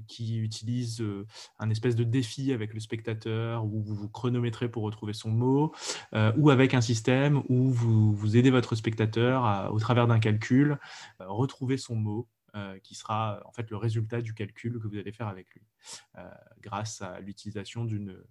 [0.08, 1.26] qui utilise euh,
[1.58, 5.72] un espèce de défi avec le spectateur où vous vous chronométrez pour retrouver son mot,
[6.14, 10.78] euh, ou avec un système où vous, vous aidez votre spectateur au travers d'un calcul,
[11.18, 12.28] retrouver son mot.
[12.82, 15.62] qui sera en fait le résultat du calcul que vous allez faire avec lui,
[16.60, 18.22] grâce à l'utilisation d'une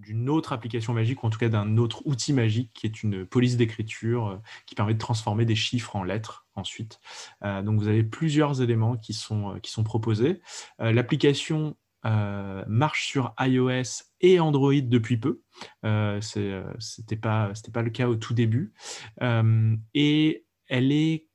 [0.00, 3.26] d'une autre application magique, ou en tout cas d'un autre outil magique qui est une
[3.26, 4.36] police d'écriture euh,
[4.66, 7.00] qui permet de transformer des chiffres en lettres ensuite.
[7.44, 10.40] Euh, donc vous avez plusieurs éléments qui sont, euh, proposés.
[10.78, 15.40] L'application marche sur iOS et Android depuis peu.
[15.82, 18.72] Ce n'était pas, pas le cas au tout début.
[19.22, 21.28] et elle est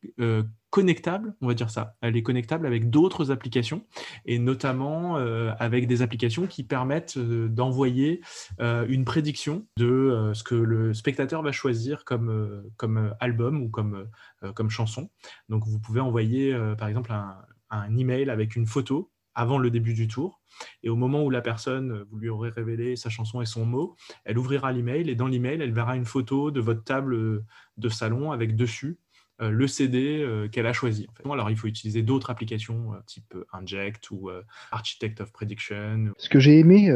[0.76, 1.96] connectable, on va dire ça.
[2.02, 3.88] Elle est connectable avec d'autres applications
[4.26, 8.20] et notamment euh, avec des applications qui permettent euh, d'envoyer
[8.60, 14.10] euh, une prédiction de ce que le spectateur va choisir comme, comme album ou comme,
[14.54, 15.10] comme chanson.
[15.48, 17.38] Donc vous pouvez envoyer par exemple un,
[17.70, 20.42] un email avec une photo avant le début du tour.
[20.84, 23.96] Et au moment où la personne, vous lui aurez révélé sa chanson et son mot,
[24.26, 27.46] elle ouvrira l'email et dans l'email, elle verra une photo de votre table
[27.78, 29.00] de salon avec dessus
[29.40, 31.08] le CD euh, qu'elle a choisi.
[31.26, 34.30] Alors, il faut utiliser d'autres applications euh, type Inject ou
[34.72, 36.14] Architect of Prediction.
[36.18, 36.92] Ce que j'ai aimé,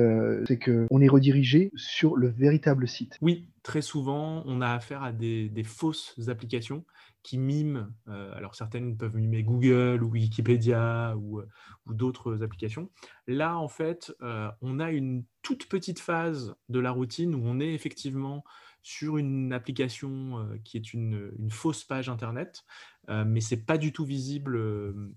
[0.47, 3.17] c'est qu'on est redirigé sur le véritable site.
[3.21, 6.85] Oui, très souvent, on a affaire à des, fausses applications
[7.23, 11.41] qui miment, alors certaines peuvent mimer Google ou Wikipédia ou,
[11.85, 12.89] ou d'autres applications.
[13.27, 14.13] Là, en fait,
[14.61, 18.43] on a une toute petite phase de la routine où on est effectivement
[18.81, 22.63] sur une application euh, qui est une, fausse page Internet,
[23.09, 25.11] euh, mais ce n'est pas du tout visible euh,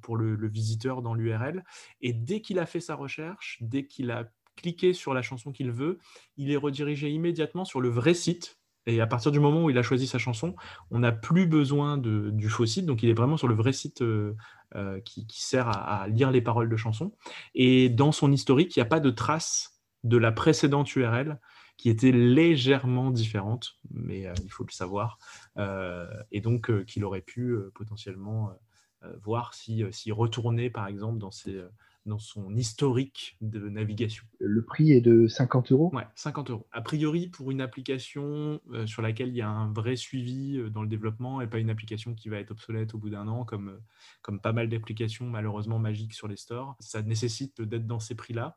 [0.00, 1.64] pour le, visiteur dans l'URL.
[2.00, 5.70] Et dès qu'il a fait sa recherche, dès qu'il a cliqué sur la chanson qu'il
[5.70, 5.98] veut,
[6.36, 8.58] il est redirigé immédiatement sur le vrai site.
[8.86, 10.56] Et à partir du moment où il a choisi sa chanson,
[10.90, 14.02] on n'a plus besoin du faux site, donc il est vraiment sur le vrai site
[15.04, 17.12] qui, sert à, lire les paroles de chanson.
[17.54, 21.38] Et dans son historique, il n'y a pas de trace de la précédente URL
[21.76, 25.18] qui était légèrement différente, mais euh, il faut le savoir,
[25.56, 28.52] euh, et donc euh, qu'il aurait pu potentiellement
[29.20, 29.82] voir si,
[30.12, 31.60] retournait par exemple dans, ses,
[32.06, 34.24] dans son historique de navigation.
[34.38, 35.90] Le prix est de 50 euros?
[35.92, 36.68] Ouais, 50 euros.
[36.70, 40.88] A priori, pour une application sur laquelle il y a un vrai suivi dans le
[40.88, 43.80] développement et pas une application qui va être obsolète au bout d'un an, comme,
[44.22, 48.56] comme pas mal d'applications malheureusement magiques sur les stores, ça nécessite d'être dans ces prix-là.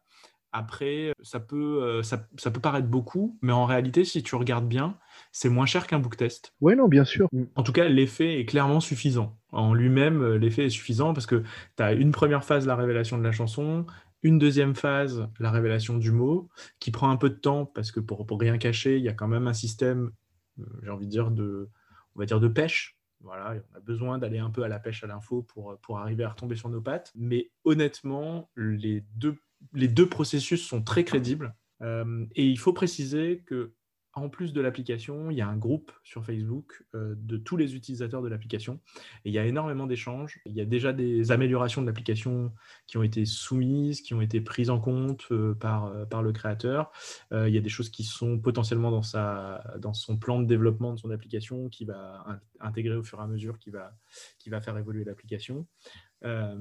[0.57, 4.97] Après, ça peut, euh, ça, peut paraître beaucoup, mais en réalité, si tu regardes bien,
[5.33, 6.53] c'est moins cher qu'un book test.
[6.61, 7.27] Oui, non, bien sûr.
[7.55, 9.37] En tout cas, l'effet est clairement suffisant.
[9.51, 11.43] En lui-même, euh, l'effet est suffisant parce que
[11.75, 13.85] tu as une première phase, la révélation de la chanson,
[14.23, 16.47] une deuxième phase, la révélation du mot,
[16.79, 19.13] qui prend un peu de temps parce que pour, pour rien cacher, il y a
[19.13, 20.11] quand même un système,
[20.59, 21.69] euh, j'ai envie de dire, de,
[22.15, 22.97] on va dire de pêche.
[23.19, 26.23] Voilà, on a besoin d'aller un peu à la pêche à l'info pour, pour arriver
[26.23, 27.11] à retomber sur nos pattes.
[27.13, 29.35] Mais honnêtement, les deux
[29.73, 31.55] les deux processus sont très crédibles.
[31.81, 33.73] Euh, et il faut préciser que
[34.17, 37.75] en plus de l'application, il y a un groupe sur Facebook euh, de tous les
[37.75, 38.79] utilisateurs de l'application.
[39.25, 40.39] Et il y a énormément d'échanges.
[40.45, 42.53] Il y a déjà des améliorations de l'application
[42.87, 46.93] qui ont été soumises, qui ont été prises en compte euh, par, par le créateur.
[47.33, 50.93] il y a des choses qui sont potentiellement dans, sa, dans son plan de développement
[50.93, 53.97] de son application qui va intégrer au fur et à mesure, qui va,
[54.39, 55.67] qui va faire évoluer l'application.
[56.23, 56.55] Euh,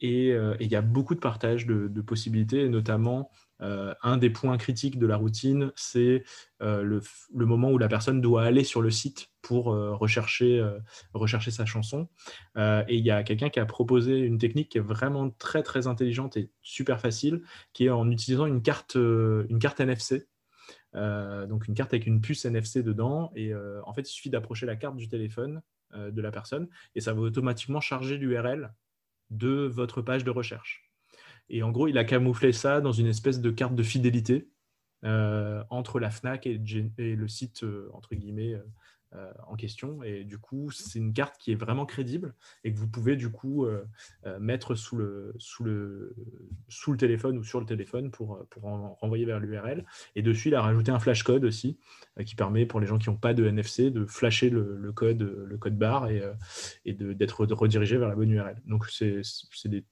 [0.00, 4.98] et il y a beaucoup de partage de, possibilités, notamment euh, un des points critiques
[4.98, 6.24] de la routine, c'est
[6.62, 10.64] euh, le, moment où la personne doit aller sur le site pour euh, rechercher,
[11.14, 12.08] rechercher sa chanson.
[12.56, 15.86] et il y a quelqu'un qui a proposé une technique qui est vraiment très très
[15.86, 20.28] intelligente et super facile, qui est en utilisant une carte, une carte NFC.
[20.94, 23.32] donc une carte avec une puce NFC dedans.
[23.34, 25.62] Et en fait, il suffit d'approcher la carte du téléphone
[25.94, 28.72] de la personne et ça va automatiquement charger l'URL
[29.30, 30.88] de votre page de recherche.
[31.48, 34.48] Et en gros, il a camouflé ça dans une espèce de carte de fidélité
[35.04, 38.60] euh, entre la FNAC et, le site, euh, entre guillemets,
[39.14, 40.02] euh, en question.
[40.02, 43.30] Et du coup, c'est une carte qui est vraiment crédible et que vous pouvez du
[43.30, 43.82] coup euh,
[44.26, 46.14] euh, mettre sous le, sous, le,
[46.68, 49.86] sous le téléphone ou sur le téléphone pour, pour en renvoyer vers l'URL.
[50.14, 51.78] Et dessus, il a rajouté un flash code aussi
[52.26, 55.56] qui permet pour les gens qui n'ont pas de NFC de flasher le, code, le
[55.56, 56.22] code barre et,
[56.84, 58.60] et d'être redirigé vers la bonne URL.
[58.66, 59.22] Donc, c'est
[59.64, 59.86] des,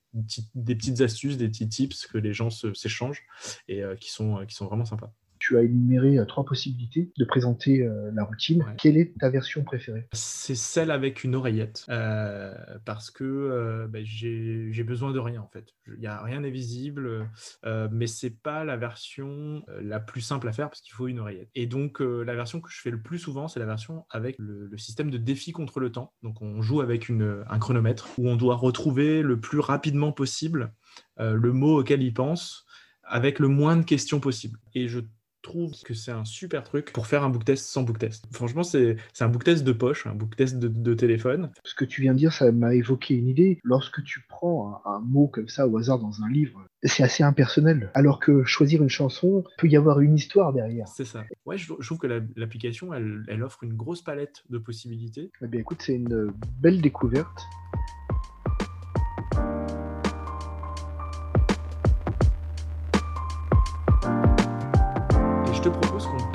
[0.55, 3.25] des petites astuces, des petits tips que les gens s'échangent
[3.67, 5.11] et qui, sont, qui sont vraiment sympas
[5.47, 8.65] tu as énuméré euh, trois possibilités de présenter euh, la routine.
[8.79, 10.09] Quelle est ta version préférée?
[10.13, 12.53] C'est celle avec une oreillette, euh,
[12.85, 15.69] parce que ben, j'ai besoin de rien en fait.
[15.87, 17.29] Il n'y a rien n'est visible,
[17.65, 21.49] mais c'est pas la version la plus simple à faire parce qu'il faut une oreillette.
[21.55, 24.71] Et donc la version que je fais le plus souvent, c'est la version avec le,
[24.77, 26.13] système de défi contre le temps.
[26.23, 30.73] Donc on joue avec une, un chronomètre où on doit retrouver le plus rapidement possible
[31.19, 32.67] le mot auquel il pense
[33.07, 34.59] avec le moins de questions possible.
[34.75, 35.01] Et je
[35.47, 38.27] trouve que c'est un super truc pour faire un book test sans book test.
[38.33, 41.51] Franchement, c'est un book test de poche, un book test de, téléphone.
[41.65, 43.61] Ce que tu viens de dire, ça m'a évoqué une idée.
[43.63, 47.91] Lorsque tu prends un, mot comme ça au hasard dans un livre, c'est assez impersonnel.
[47.95, 50.89] Alors que choisir une chanson, peut y avoir une histoire derrière.
[50.89, 51.25] C'est ça.
[51.45, 55.31] Ouais, je, trouve que l'application, elle, elle, offre une grosse palette de possibilités.
[55.43, 57.43] Eh bien, écoute, c'est une belle découverte.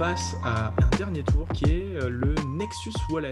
[0.02, 3.32] Passe à dernier tour qui est euh, le Nexus Wallet.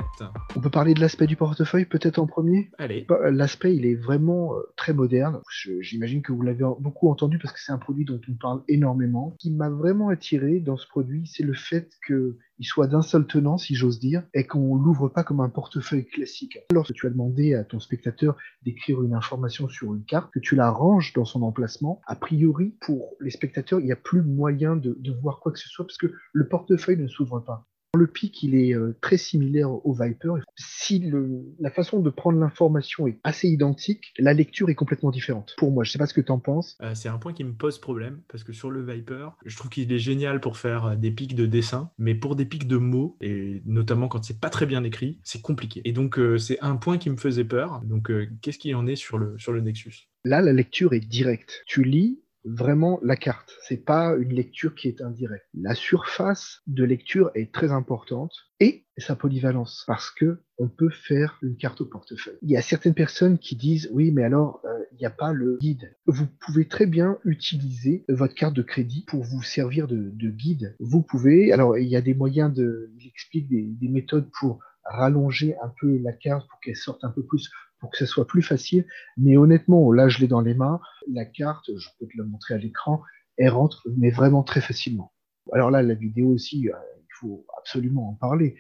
[0.56, 2.72] On peut parler de l'aspect du portefeuille peut-être en premier?
[2.80, 3.06] Allez.
[3.08, 5.40] Bah, l'aspect, il est vraiment euh, très moderne.
[5.80, 9.36] J'imagine que vous l'avez beaucoup entendu parce que c'est un produit dont on parle énormément.
[9.38, 13.02] Ce qui m'a vraiment attiré dans ce produit, c'est le fait que il soit d'un
[13.02, 16.60] seul tenant, si j'ose dire, et qu'on l'ouvre pas comme un portefeuille classique.
[16.74, 20.56] Lorsque tu as demandé à ton spectateur d'écrire une information sur une carte, que tu
[20.56, 24.76] la ranges dans son emplacement, a priori, pour les spectateurs, il n'y a plus moyen
[24.76, 27.59] de, de voir quoi que ce soit parce que le portefeuille ne s'ouvre pas.
[28.00, 30.36] Le pic, il est euh, très similaire au Viper.
[30.56, 31.12] Si
[31.60, 35.54] la façon de prendre l'information est assez identique, la lecture est complètement différente.
[35.58, 36.78] Pour moi, je ne sais pas ce que tu en penses.
[36.82, 39.70] Euh, c'est un point qui me pose problème parce que sur le Viper, je trouve
[39.70, 42.78] qu'il est génial pour faire euh, des pics de dessin, mais pour des pics de
[42.78, 45.82] mots et notamment quand c'est pas très bien écrit, c'est compliqué.
[45.84, 47.82] Et donc c'est un point qui me faisait peur.
[47.84, 48.10] Donc
[48.42, 50.08] qu'est-ce qu'il en est sur le sur le Nexus?
[50.24, 51.64] Là, la lecture est directe.
[51.66, 52.22] Tu lis
[52.56, 53.54] vraiment la carte.
[53.68, 55.46] C'est pas une lecture qui est indirecte.
[55.54, 61.40] La surface de lecture est très importante et sa polyvalence parce que on peut faire
[61.42, 62.38] une carte au portefeuille.
[62.42, 65.32] Il y a certaines personnes qui disent oui, mais alors euh, il n'y a pas
[65.32, 65.96] le guide.
[66.06, 70.76] Vous pouvez très bien utiliser votre carte de crédit pour vous servir de, guide.
[70.80, 71.54] Vous pouvez.
[71.54, 72.92] Alors il y a des moyens de.
[73.00, 74.60] Il explique des méthodes pour
[74.90, 78.28] rallonger un peu la carte pour qu'elle sorte un peu plus pour que ce soit
[78.28, 78.86] plus facile.
[79.18, 80.80] Mais honnêtement, là, je l'ai dans les mains.
[81.12, 83.02] La carte, je peux te la montrer à l'écran,
[83.38, 85.14] elle rentre, mais vraiment très facilement.
[85.54, 88.58] Alors là, la vidéo aussi, euh, il faut absolument en parler.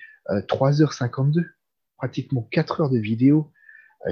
[0.47, 1.43] 3h52, euh,
[1.97, 3.51] pratiquement 4 heures de vidéo.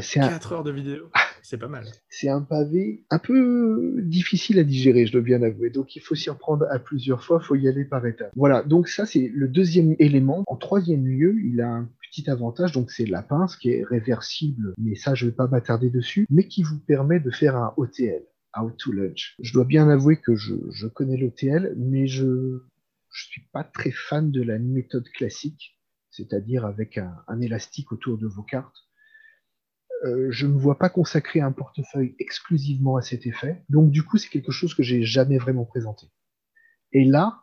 [0.01, 1.09] C'est 4 heures de vidéo
[1.47, 1.85] c'est pas mal.
[2.09, 5.69] C'est un pavé un peu difficile à digérer, je dois bien avouer.
[5.69, 8.31] Donc il faut s'y reprendre à plusieurs fois, il faut y aller par étapes.
[8.35, 10.43] Voilà, donc ça c'est le deuxième élément.
[10.47, 14.73] En troisième lieu, il a un petit avantage, donc c'est la pince qui est réversible,
[14.77, 17.73] mais ça je ne vais pas m'attarder dessus, mais qui vous permet de faire un
[17.77, 18.23] OTL,
[18.61, 19.37] Out to Lunch.
[19.39, 22.59] Je dois bien avouer que je, connais l'OTL, mais je ne
[23.11, 28.43] suis pas très fan de la méthode classique, c'est-à-dire avec un, élastique autour de vos
[28.43, 28.86] cartes.
[30.05, 34.03] Euh, je ne me vois pas consacrer un portefeuille exclusivement à cet effet, donc du
[34.03, 36.07] coup c'est quelque chose que j'ai jamais vraiment présenté.
[36.91, 37.41] Et là,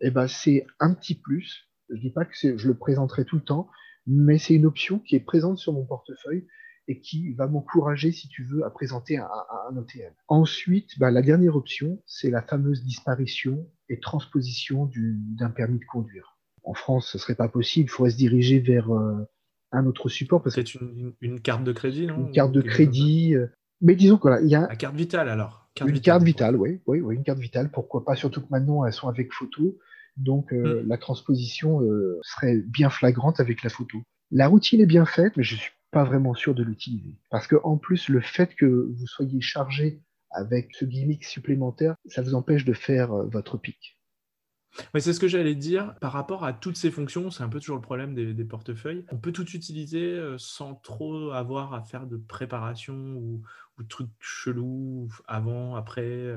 [0.00, 3.42] eh ben, c'est un petit plus je dis pas que je le présenterai tout le
[3.42, 3.68] temps,
[4.06, 6.46] mais c'est une option qui est présente sur mon portefeuille
[6.86, 9.28] et qui va m'encourager, si tu veux, à présenter un,
[9.70, 10.12] un OTM.
[10.28, 16.38] Ensuite, bah, la dernière option, c'est la fameuse disparition et transposition d'un permis de conduire.
[16.62, 19.28] En France, ce serait pas possible, il faudrait se diriger vers euh,
[19.72, 20.42] un autre support.
[20.48, 22.26] C'est une, une, carte de crédit, non?
[22.26, 23.34] Une carte de crédit.
[23.34, 23.46] Euh,
[23.80, 24.66] mais disons que là, il y a.
[24.68, 25.70] La carte vitale alors.
[25.86, 27.70] une carte vitale, oui, oui, oui, une carte vitale.
[27.70, 28.16] Pourquoi pas?
[28.16, 29.78] Surtout que maintenant, elles sont avec photo.
[30.16, 30.88] Donc euh, mm.
[30.88, 33.98] la transposition euh, serait bien flagrante avec la photo.
[34.30, 37.16] La routine est bien faite, mais je suis pas vraiment sûr de l'utiliser.
[37.30, 42.20] Parce que en plus, le fait que vous soyez chargé avec ce gimmick supplémentaire, ça
[42.20, 43.97] vous empêche de faire euh, votre pic.
[44.94, 45.94] Oui, c'est ce que j'allais dire.
[46.00, 49.04] Par rapport à toutes ces fonctions, c'est un peu toujours le problème des, portefeuilles.
[49.10, 53.42] On peut tout utiliser euh, sans trop avoir à faire de préparation ou,
[53.78, 56.36] ou de trucs chelous avant, après.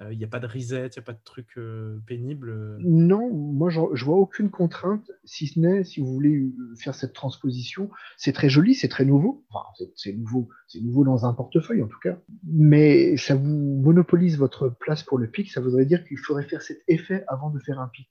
[0.00, 0.12] Euh.
[0.12, 2.76] Il n'y a pas de reset, il n'y a pas de truc euh, pénible euh.
[2.80, 7.12] Non, moi je, ne vois aucune contrainte, si ce n'est si vous voulez faire cette
[7.12, 7.90] transposition.
[8.16, 9.44] C'est très joli, c'est très nouveau.
[9.50, 12.18] Enfin, c'est nouveau, c'est nouveau dans un portefeuille en tout cas.
[12.44, 15.50] Mais ça vous monopolise votre place pour le pic.
[15.50, 18.08] Ça voudrait dire qu'il faudrait faire cet effet avant de faire un pic.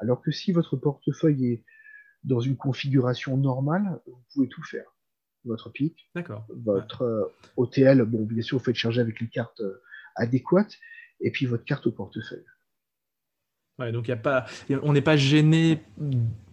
[0.00, 1.64] Alors que si votre portefeuille est
[2.24, 4.84] dans une configuration normale, vous pouvez tout faire.
[5.44, 6.08] Votre pic,
[6.50, 9.60] votre OTL, bon, bien sûr, vous faites charger avec les cartes
[10.14, 10.78] adéquates,
[11.22, 12.44] et puis votre carte au portefeuille.
[13.92, 14.46] donc y a pas,
[14.82, 15.82] on n'est pas gêné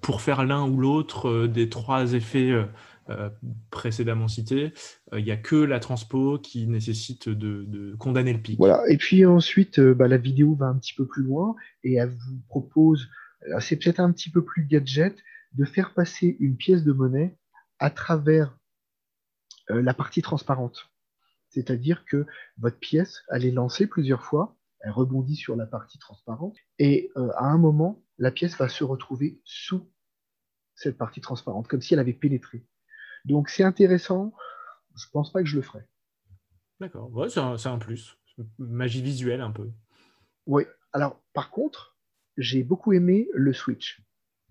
[0.01, 2.65] pour faire l'un ou l'autre euh, des trois effets euh,
[3.09, 3.29] euh,
[3.71, 4.73] précédemment cités.
[5.15, 8.57] Il n'y a que la transpo qui nécessite de, condamner le pic.
[8.57, 8.83] Voilà.
[8.87, 12.39] Et puis ensuite, bah, la vidéo va un petit peu plus loin et elle vous
[12.47, 13.09] propose,
[13.59, 15.15] c'est peut-être un petit peu plus gadget,
[15.53, 17.35] de faire passer une pièce de monnaie
[17.79, 18.55] à travers
[19.69, 20.91] la partie transparente.
[21.49, 22.27] C'est-à-dire que
[22.59, 27.29] votre pièce, elle est lancée plusieurs fois elle rebondit sur la partie transparente, et euh,
[27.35, 29.89] à un moment, la pièce va se retrouver sous
[30.75, 32.65] cette partie transparente, comme si elle avait pénétré.
[33.25, 34.33] Donc c'est intéressant,
[34.95, 35.83] je pense pas que je le ferai.
[36.79, 38.17] D'accord, ouais, c'est un, plus.
[38.57, 39.69] Magie visuelle un peu.
[40.45, 40.63] Oui,
[40.93, 41.97] alors par contre,
[42.37, 44.01] j'ai beaucoup aimé le switch.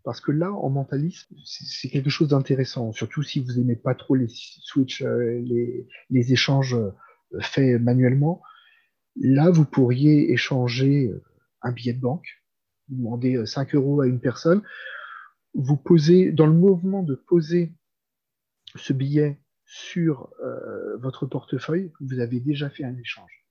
[0.04, 4.14] Parce que là, en mentalisme, c'est quelque chose d'intéressant, surtout si vous n'aimez pas trop
[4.14, 6.92] les switch, euh, les, les, échanges euh,
[7.40, 8.40] faits manuellement.
[9.20, 11.22] Là, vous pourriez échanger euh,
[11.62, 12.42] un billet de banque,
[12.88, 14.62] vous demandez 5 euh, euros à une personne,
[15.54, 17.72] vous posez, dans le mouvement de poser
[18.76, 23.44] ce billet sur euh, votre portefeuille, vous avez déjà fait un échange.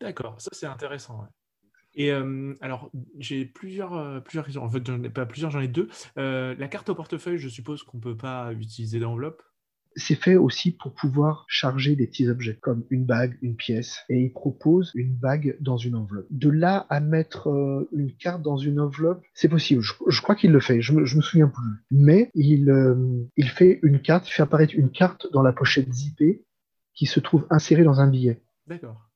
[0.00, 1.26] D'accord, ça c'est intéressant.
[1.94, 4.62] Et alors, j'ai plusieurs, plusieurs questions.
[4.62, 5.88] En fait, pas plusieurs, j'en ai deux.
[6.14, 9.42] la carte au portefeuille, je suppose qu'on ne peut pas utiliser d'enveloppe?
[9.96, 14.20] C'est fait aussi pour pouvoir charger des petits objets comme une bague, une pièce, et
[14.20, 16.26] il propose une bague dans une enveloppe.
[16.30, 19.82] De là à mettre euh, une carte dans une enveloppe, c'est possible.
[19.82, 21.84] Je, crois qu'il le fait, je me, me souviens plus.
[21.90, 26.44] Mais il, euh, il fait une carte, fait apparaître une carte dans la pochette zippée
[26.94, 28.42] qui se trouve insérée dans un billet.
[28.66, 29.09] D'accord.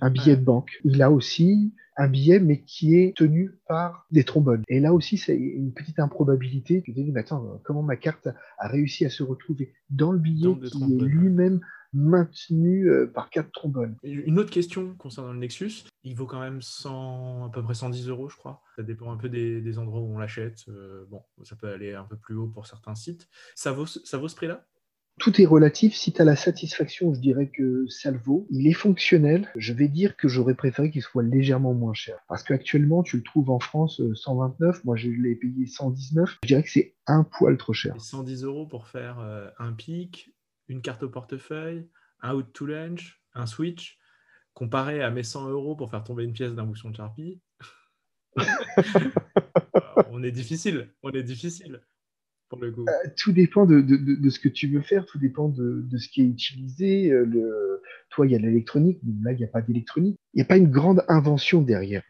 [0.00, 0.80] Un billet de banque.
[0.84, 4.62] Il a aussi un billet, mais qui est tenu par des trombones.
[4.68, 6.82] Et là aussi, c'est une petite improbabilité.
[6.82, 8.28] Tu te dis, mais attends, comment ma carte
[8.58, 11.60] a réussi à se retrouver dans le billet qui est lui-même
[11.92, 13.96] maintenu euh, par quatre trombones?
[14.02, 18.08] Une autre question concernant le Nexus, il vaut quand même 100, à peu près 110
[18.08, 18.62] euros, je crois.
[18.76, 20.64] Ça dépend un peu des, endroits où on l'achète.
[20.68, 23.28] Euh, bon, ça peut aller un peu plus haut pour certains sites.
[23.54, 24.66] Ça vaut, ça vaut ce prix-là?
[25.20, 25.94] Tout est relatif.
[25.94, 28.46] Si tu as la satisfaction, je dirais que ça le vaut.
[28.50, 29.48] Il est fonctionnel.
[29.54, 32.18] Je vais dire que j'aurais préféré qu'il soit légèrement moins cher.
[32.26, 34.76] Parce qu'actuellement, tu le trouves en France 129.
[34.76, 36.38] Euh, Moi, je l'ai payé 119.
[36.42, 37.94] Je dirais que c'est un poil trop cher.
[38.00, 40.30] 110 euros pour faire euh, un pic,
[40.68, 41.86] une carte au portefeuille,
[42.22, 43.98] un out to lunch, un switch,
[44.54, 47.42] comparé à mes 100 euros pour faire tomber une pièce d'un bouchon de Sharpie.
[50.10, 50.94] on est difficile.
[51.02, 51.82] On est difficile.
[52.52, 52.84] Euh,
[53.16, 57.10] tout dépend de, ce que tu veux faire, tout dépend de, ce qui est utilisé.
[57.10, 57.82] Euh, le...
[58.10, 60.18] Toi, il y a l'électronique, là, il n'y a pas d'électronique.
[60.34, 62.02] Il n'y a pas une grande invention derrière.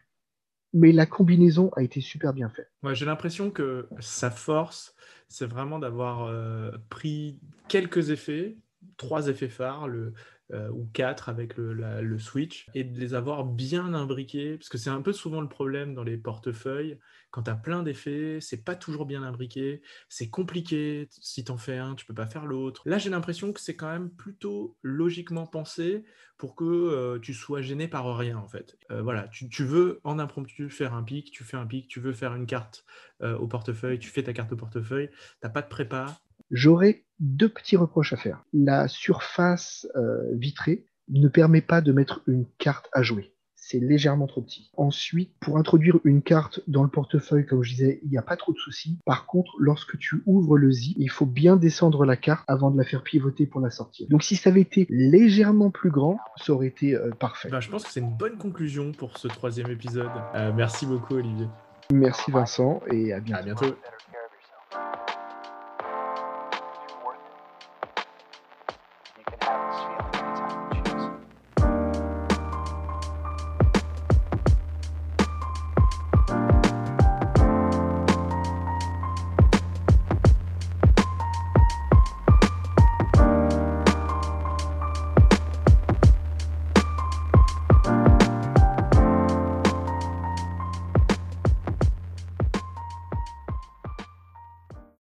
[0.73, 2.71] Mais la combinaison a été super bien faite.
[2.93, 4.95] J'ai l'impression que sa force,
[5.27, 8.57] c'est vraiment d'avoir euh, pris quelques effets,
[8.97, 10.13] trois effets phares, le,
[10.53, 14.89] euh, ou quatre avec le, Switch, et de les avoir bien imbriqués, parce que c'est
[14.89, 16.97] un peu souvent le problème dans les portefeuilles,
[17.31, 21.57] quand tu as plein d'effets, c'est pas toujours bien imbriqué, c'est compliqué, si tu en
[21.57, 22.81] fais un, tu peux pas faire l'autre.
[22.85, 26.03] Là, j'ai l'impression que c'est quand même plutôt logiquement pensé
[26.37, 28.77] pour que euh, tu sois gêné par rien, en fait.
[28.91, 32.01] Euh, voilà, tu, tu, veux en impromptu faire un pic, tu fais un pic, tu
[32.01, 32.83] veux faire une carte
[33.23, 36.19] au portefeuille, tu fais ta carte au portefeuille, t'as pas de prépa,
[36.51, 38.43] J'aurais deux petits reproches à faire.
[38.53, 43.31] La surface euh, vitrée ne permet pas de mettre une carte à jouer.
[43.55, 44.69] C'est légèrement trop petit.
[44.75, 48.35] Ensuite, pour introduire une carte dans le portefeuille, comme je disais, il n'y a pas
[48.35, 48.99] trop de soucis.
[49.05, 52.77] Par contre, lorsque tu ouvres le zip, il faut bien descendre la carte avant de
[52.77, 54.07] la faire pivoter pour la sortir.
[54.09, 57.49] Donc si ça avait été légèrement plus grand, ça aurait été euh, parfait.
[57.49, 60.11] Ben, je pense que c'est une bonne conclusion pour ce troisième épisode.
[60.35, 61.47] Euh, merci beaucoup Olivier.
[61.93, 63.75] Merci Vincent et À bientôt.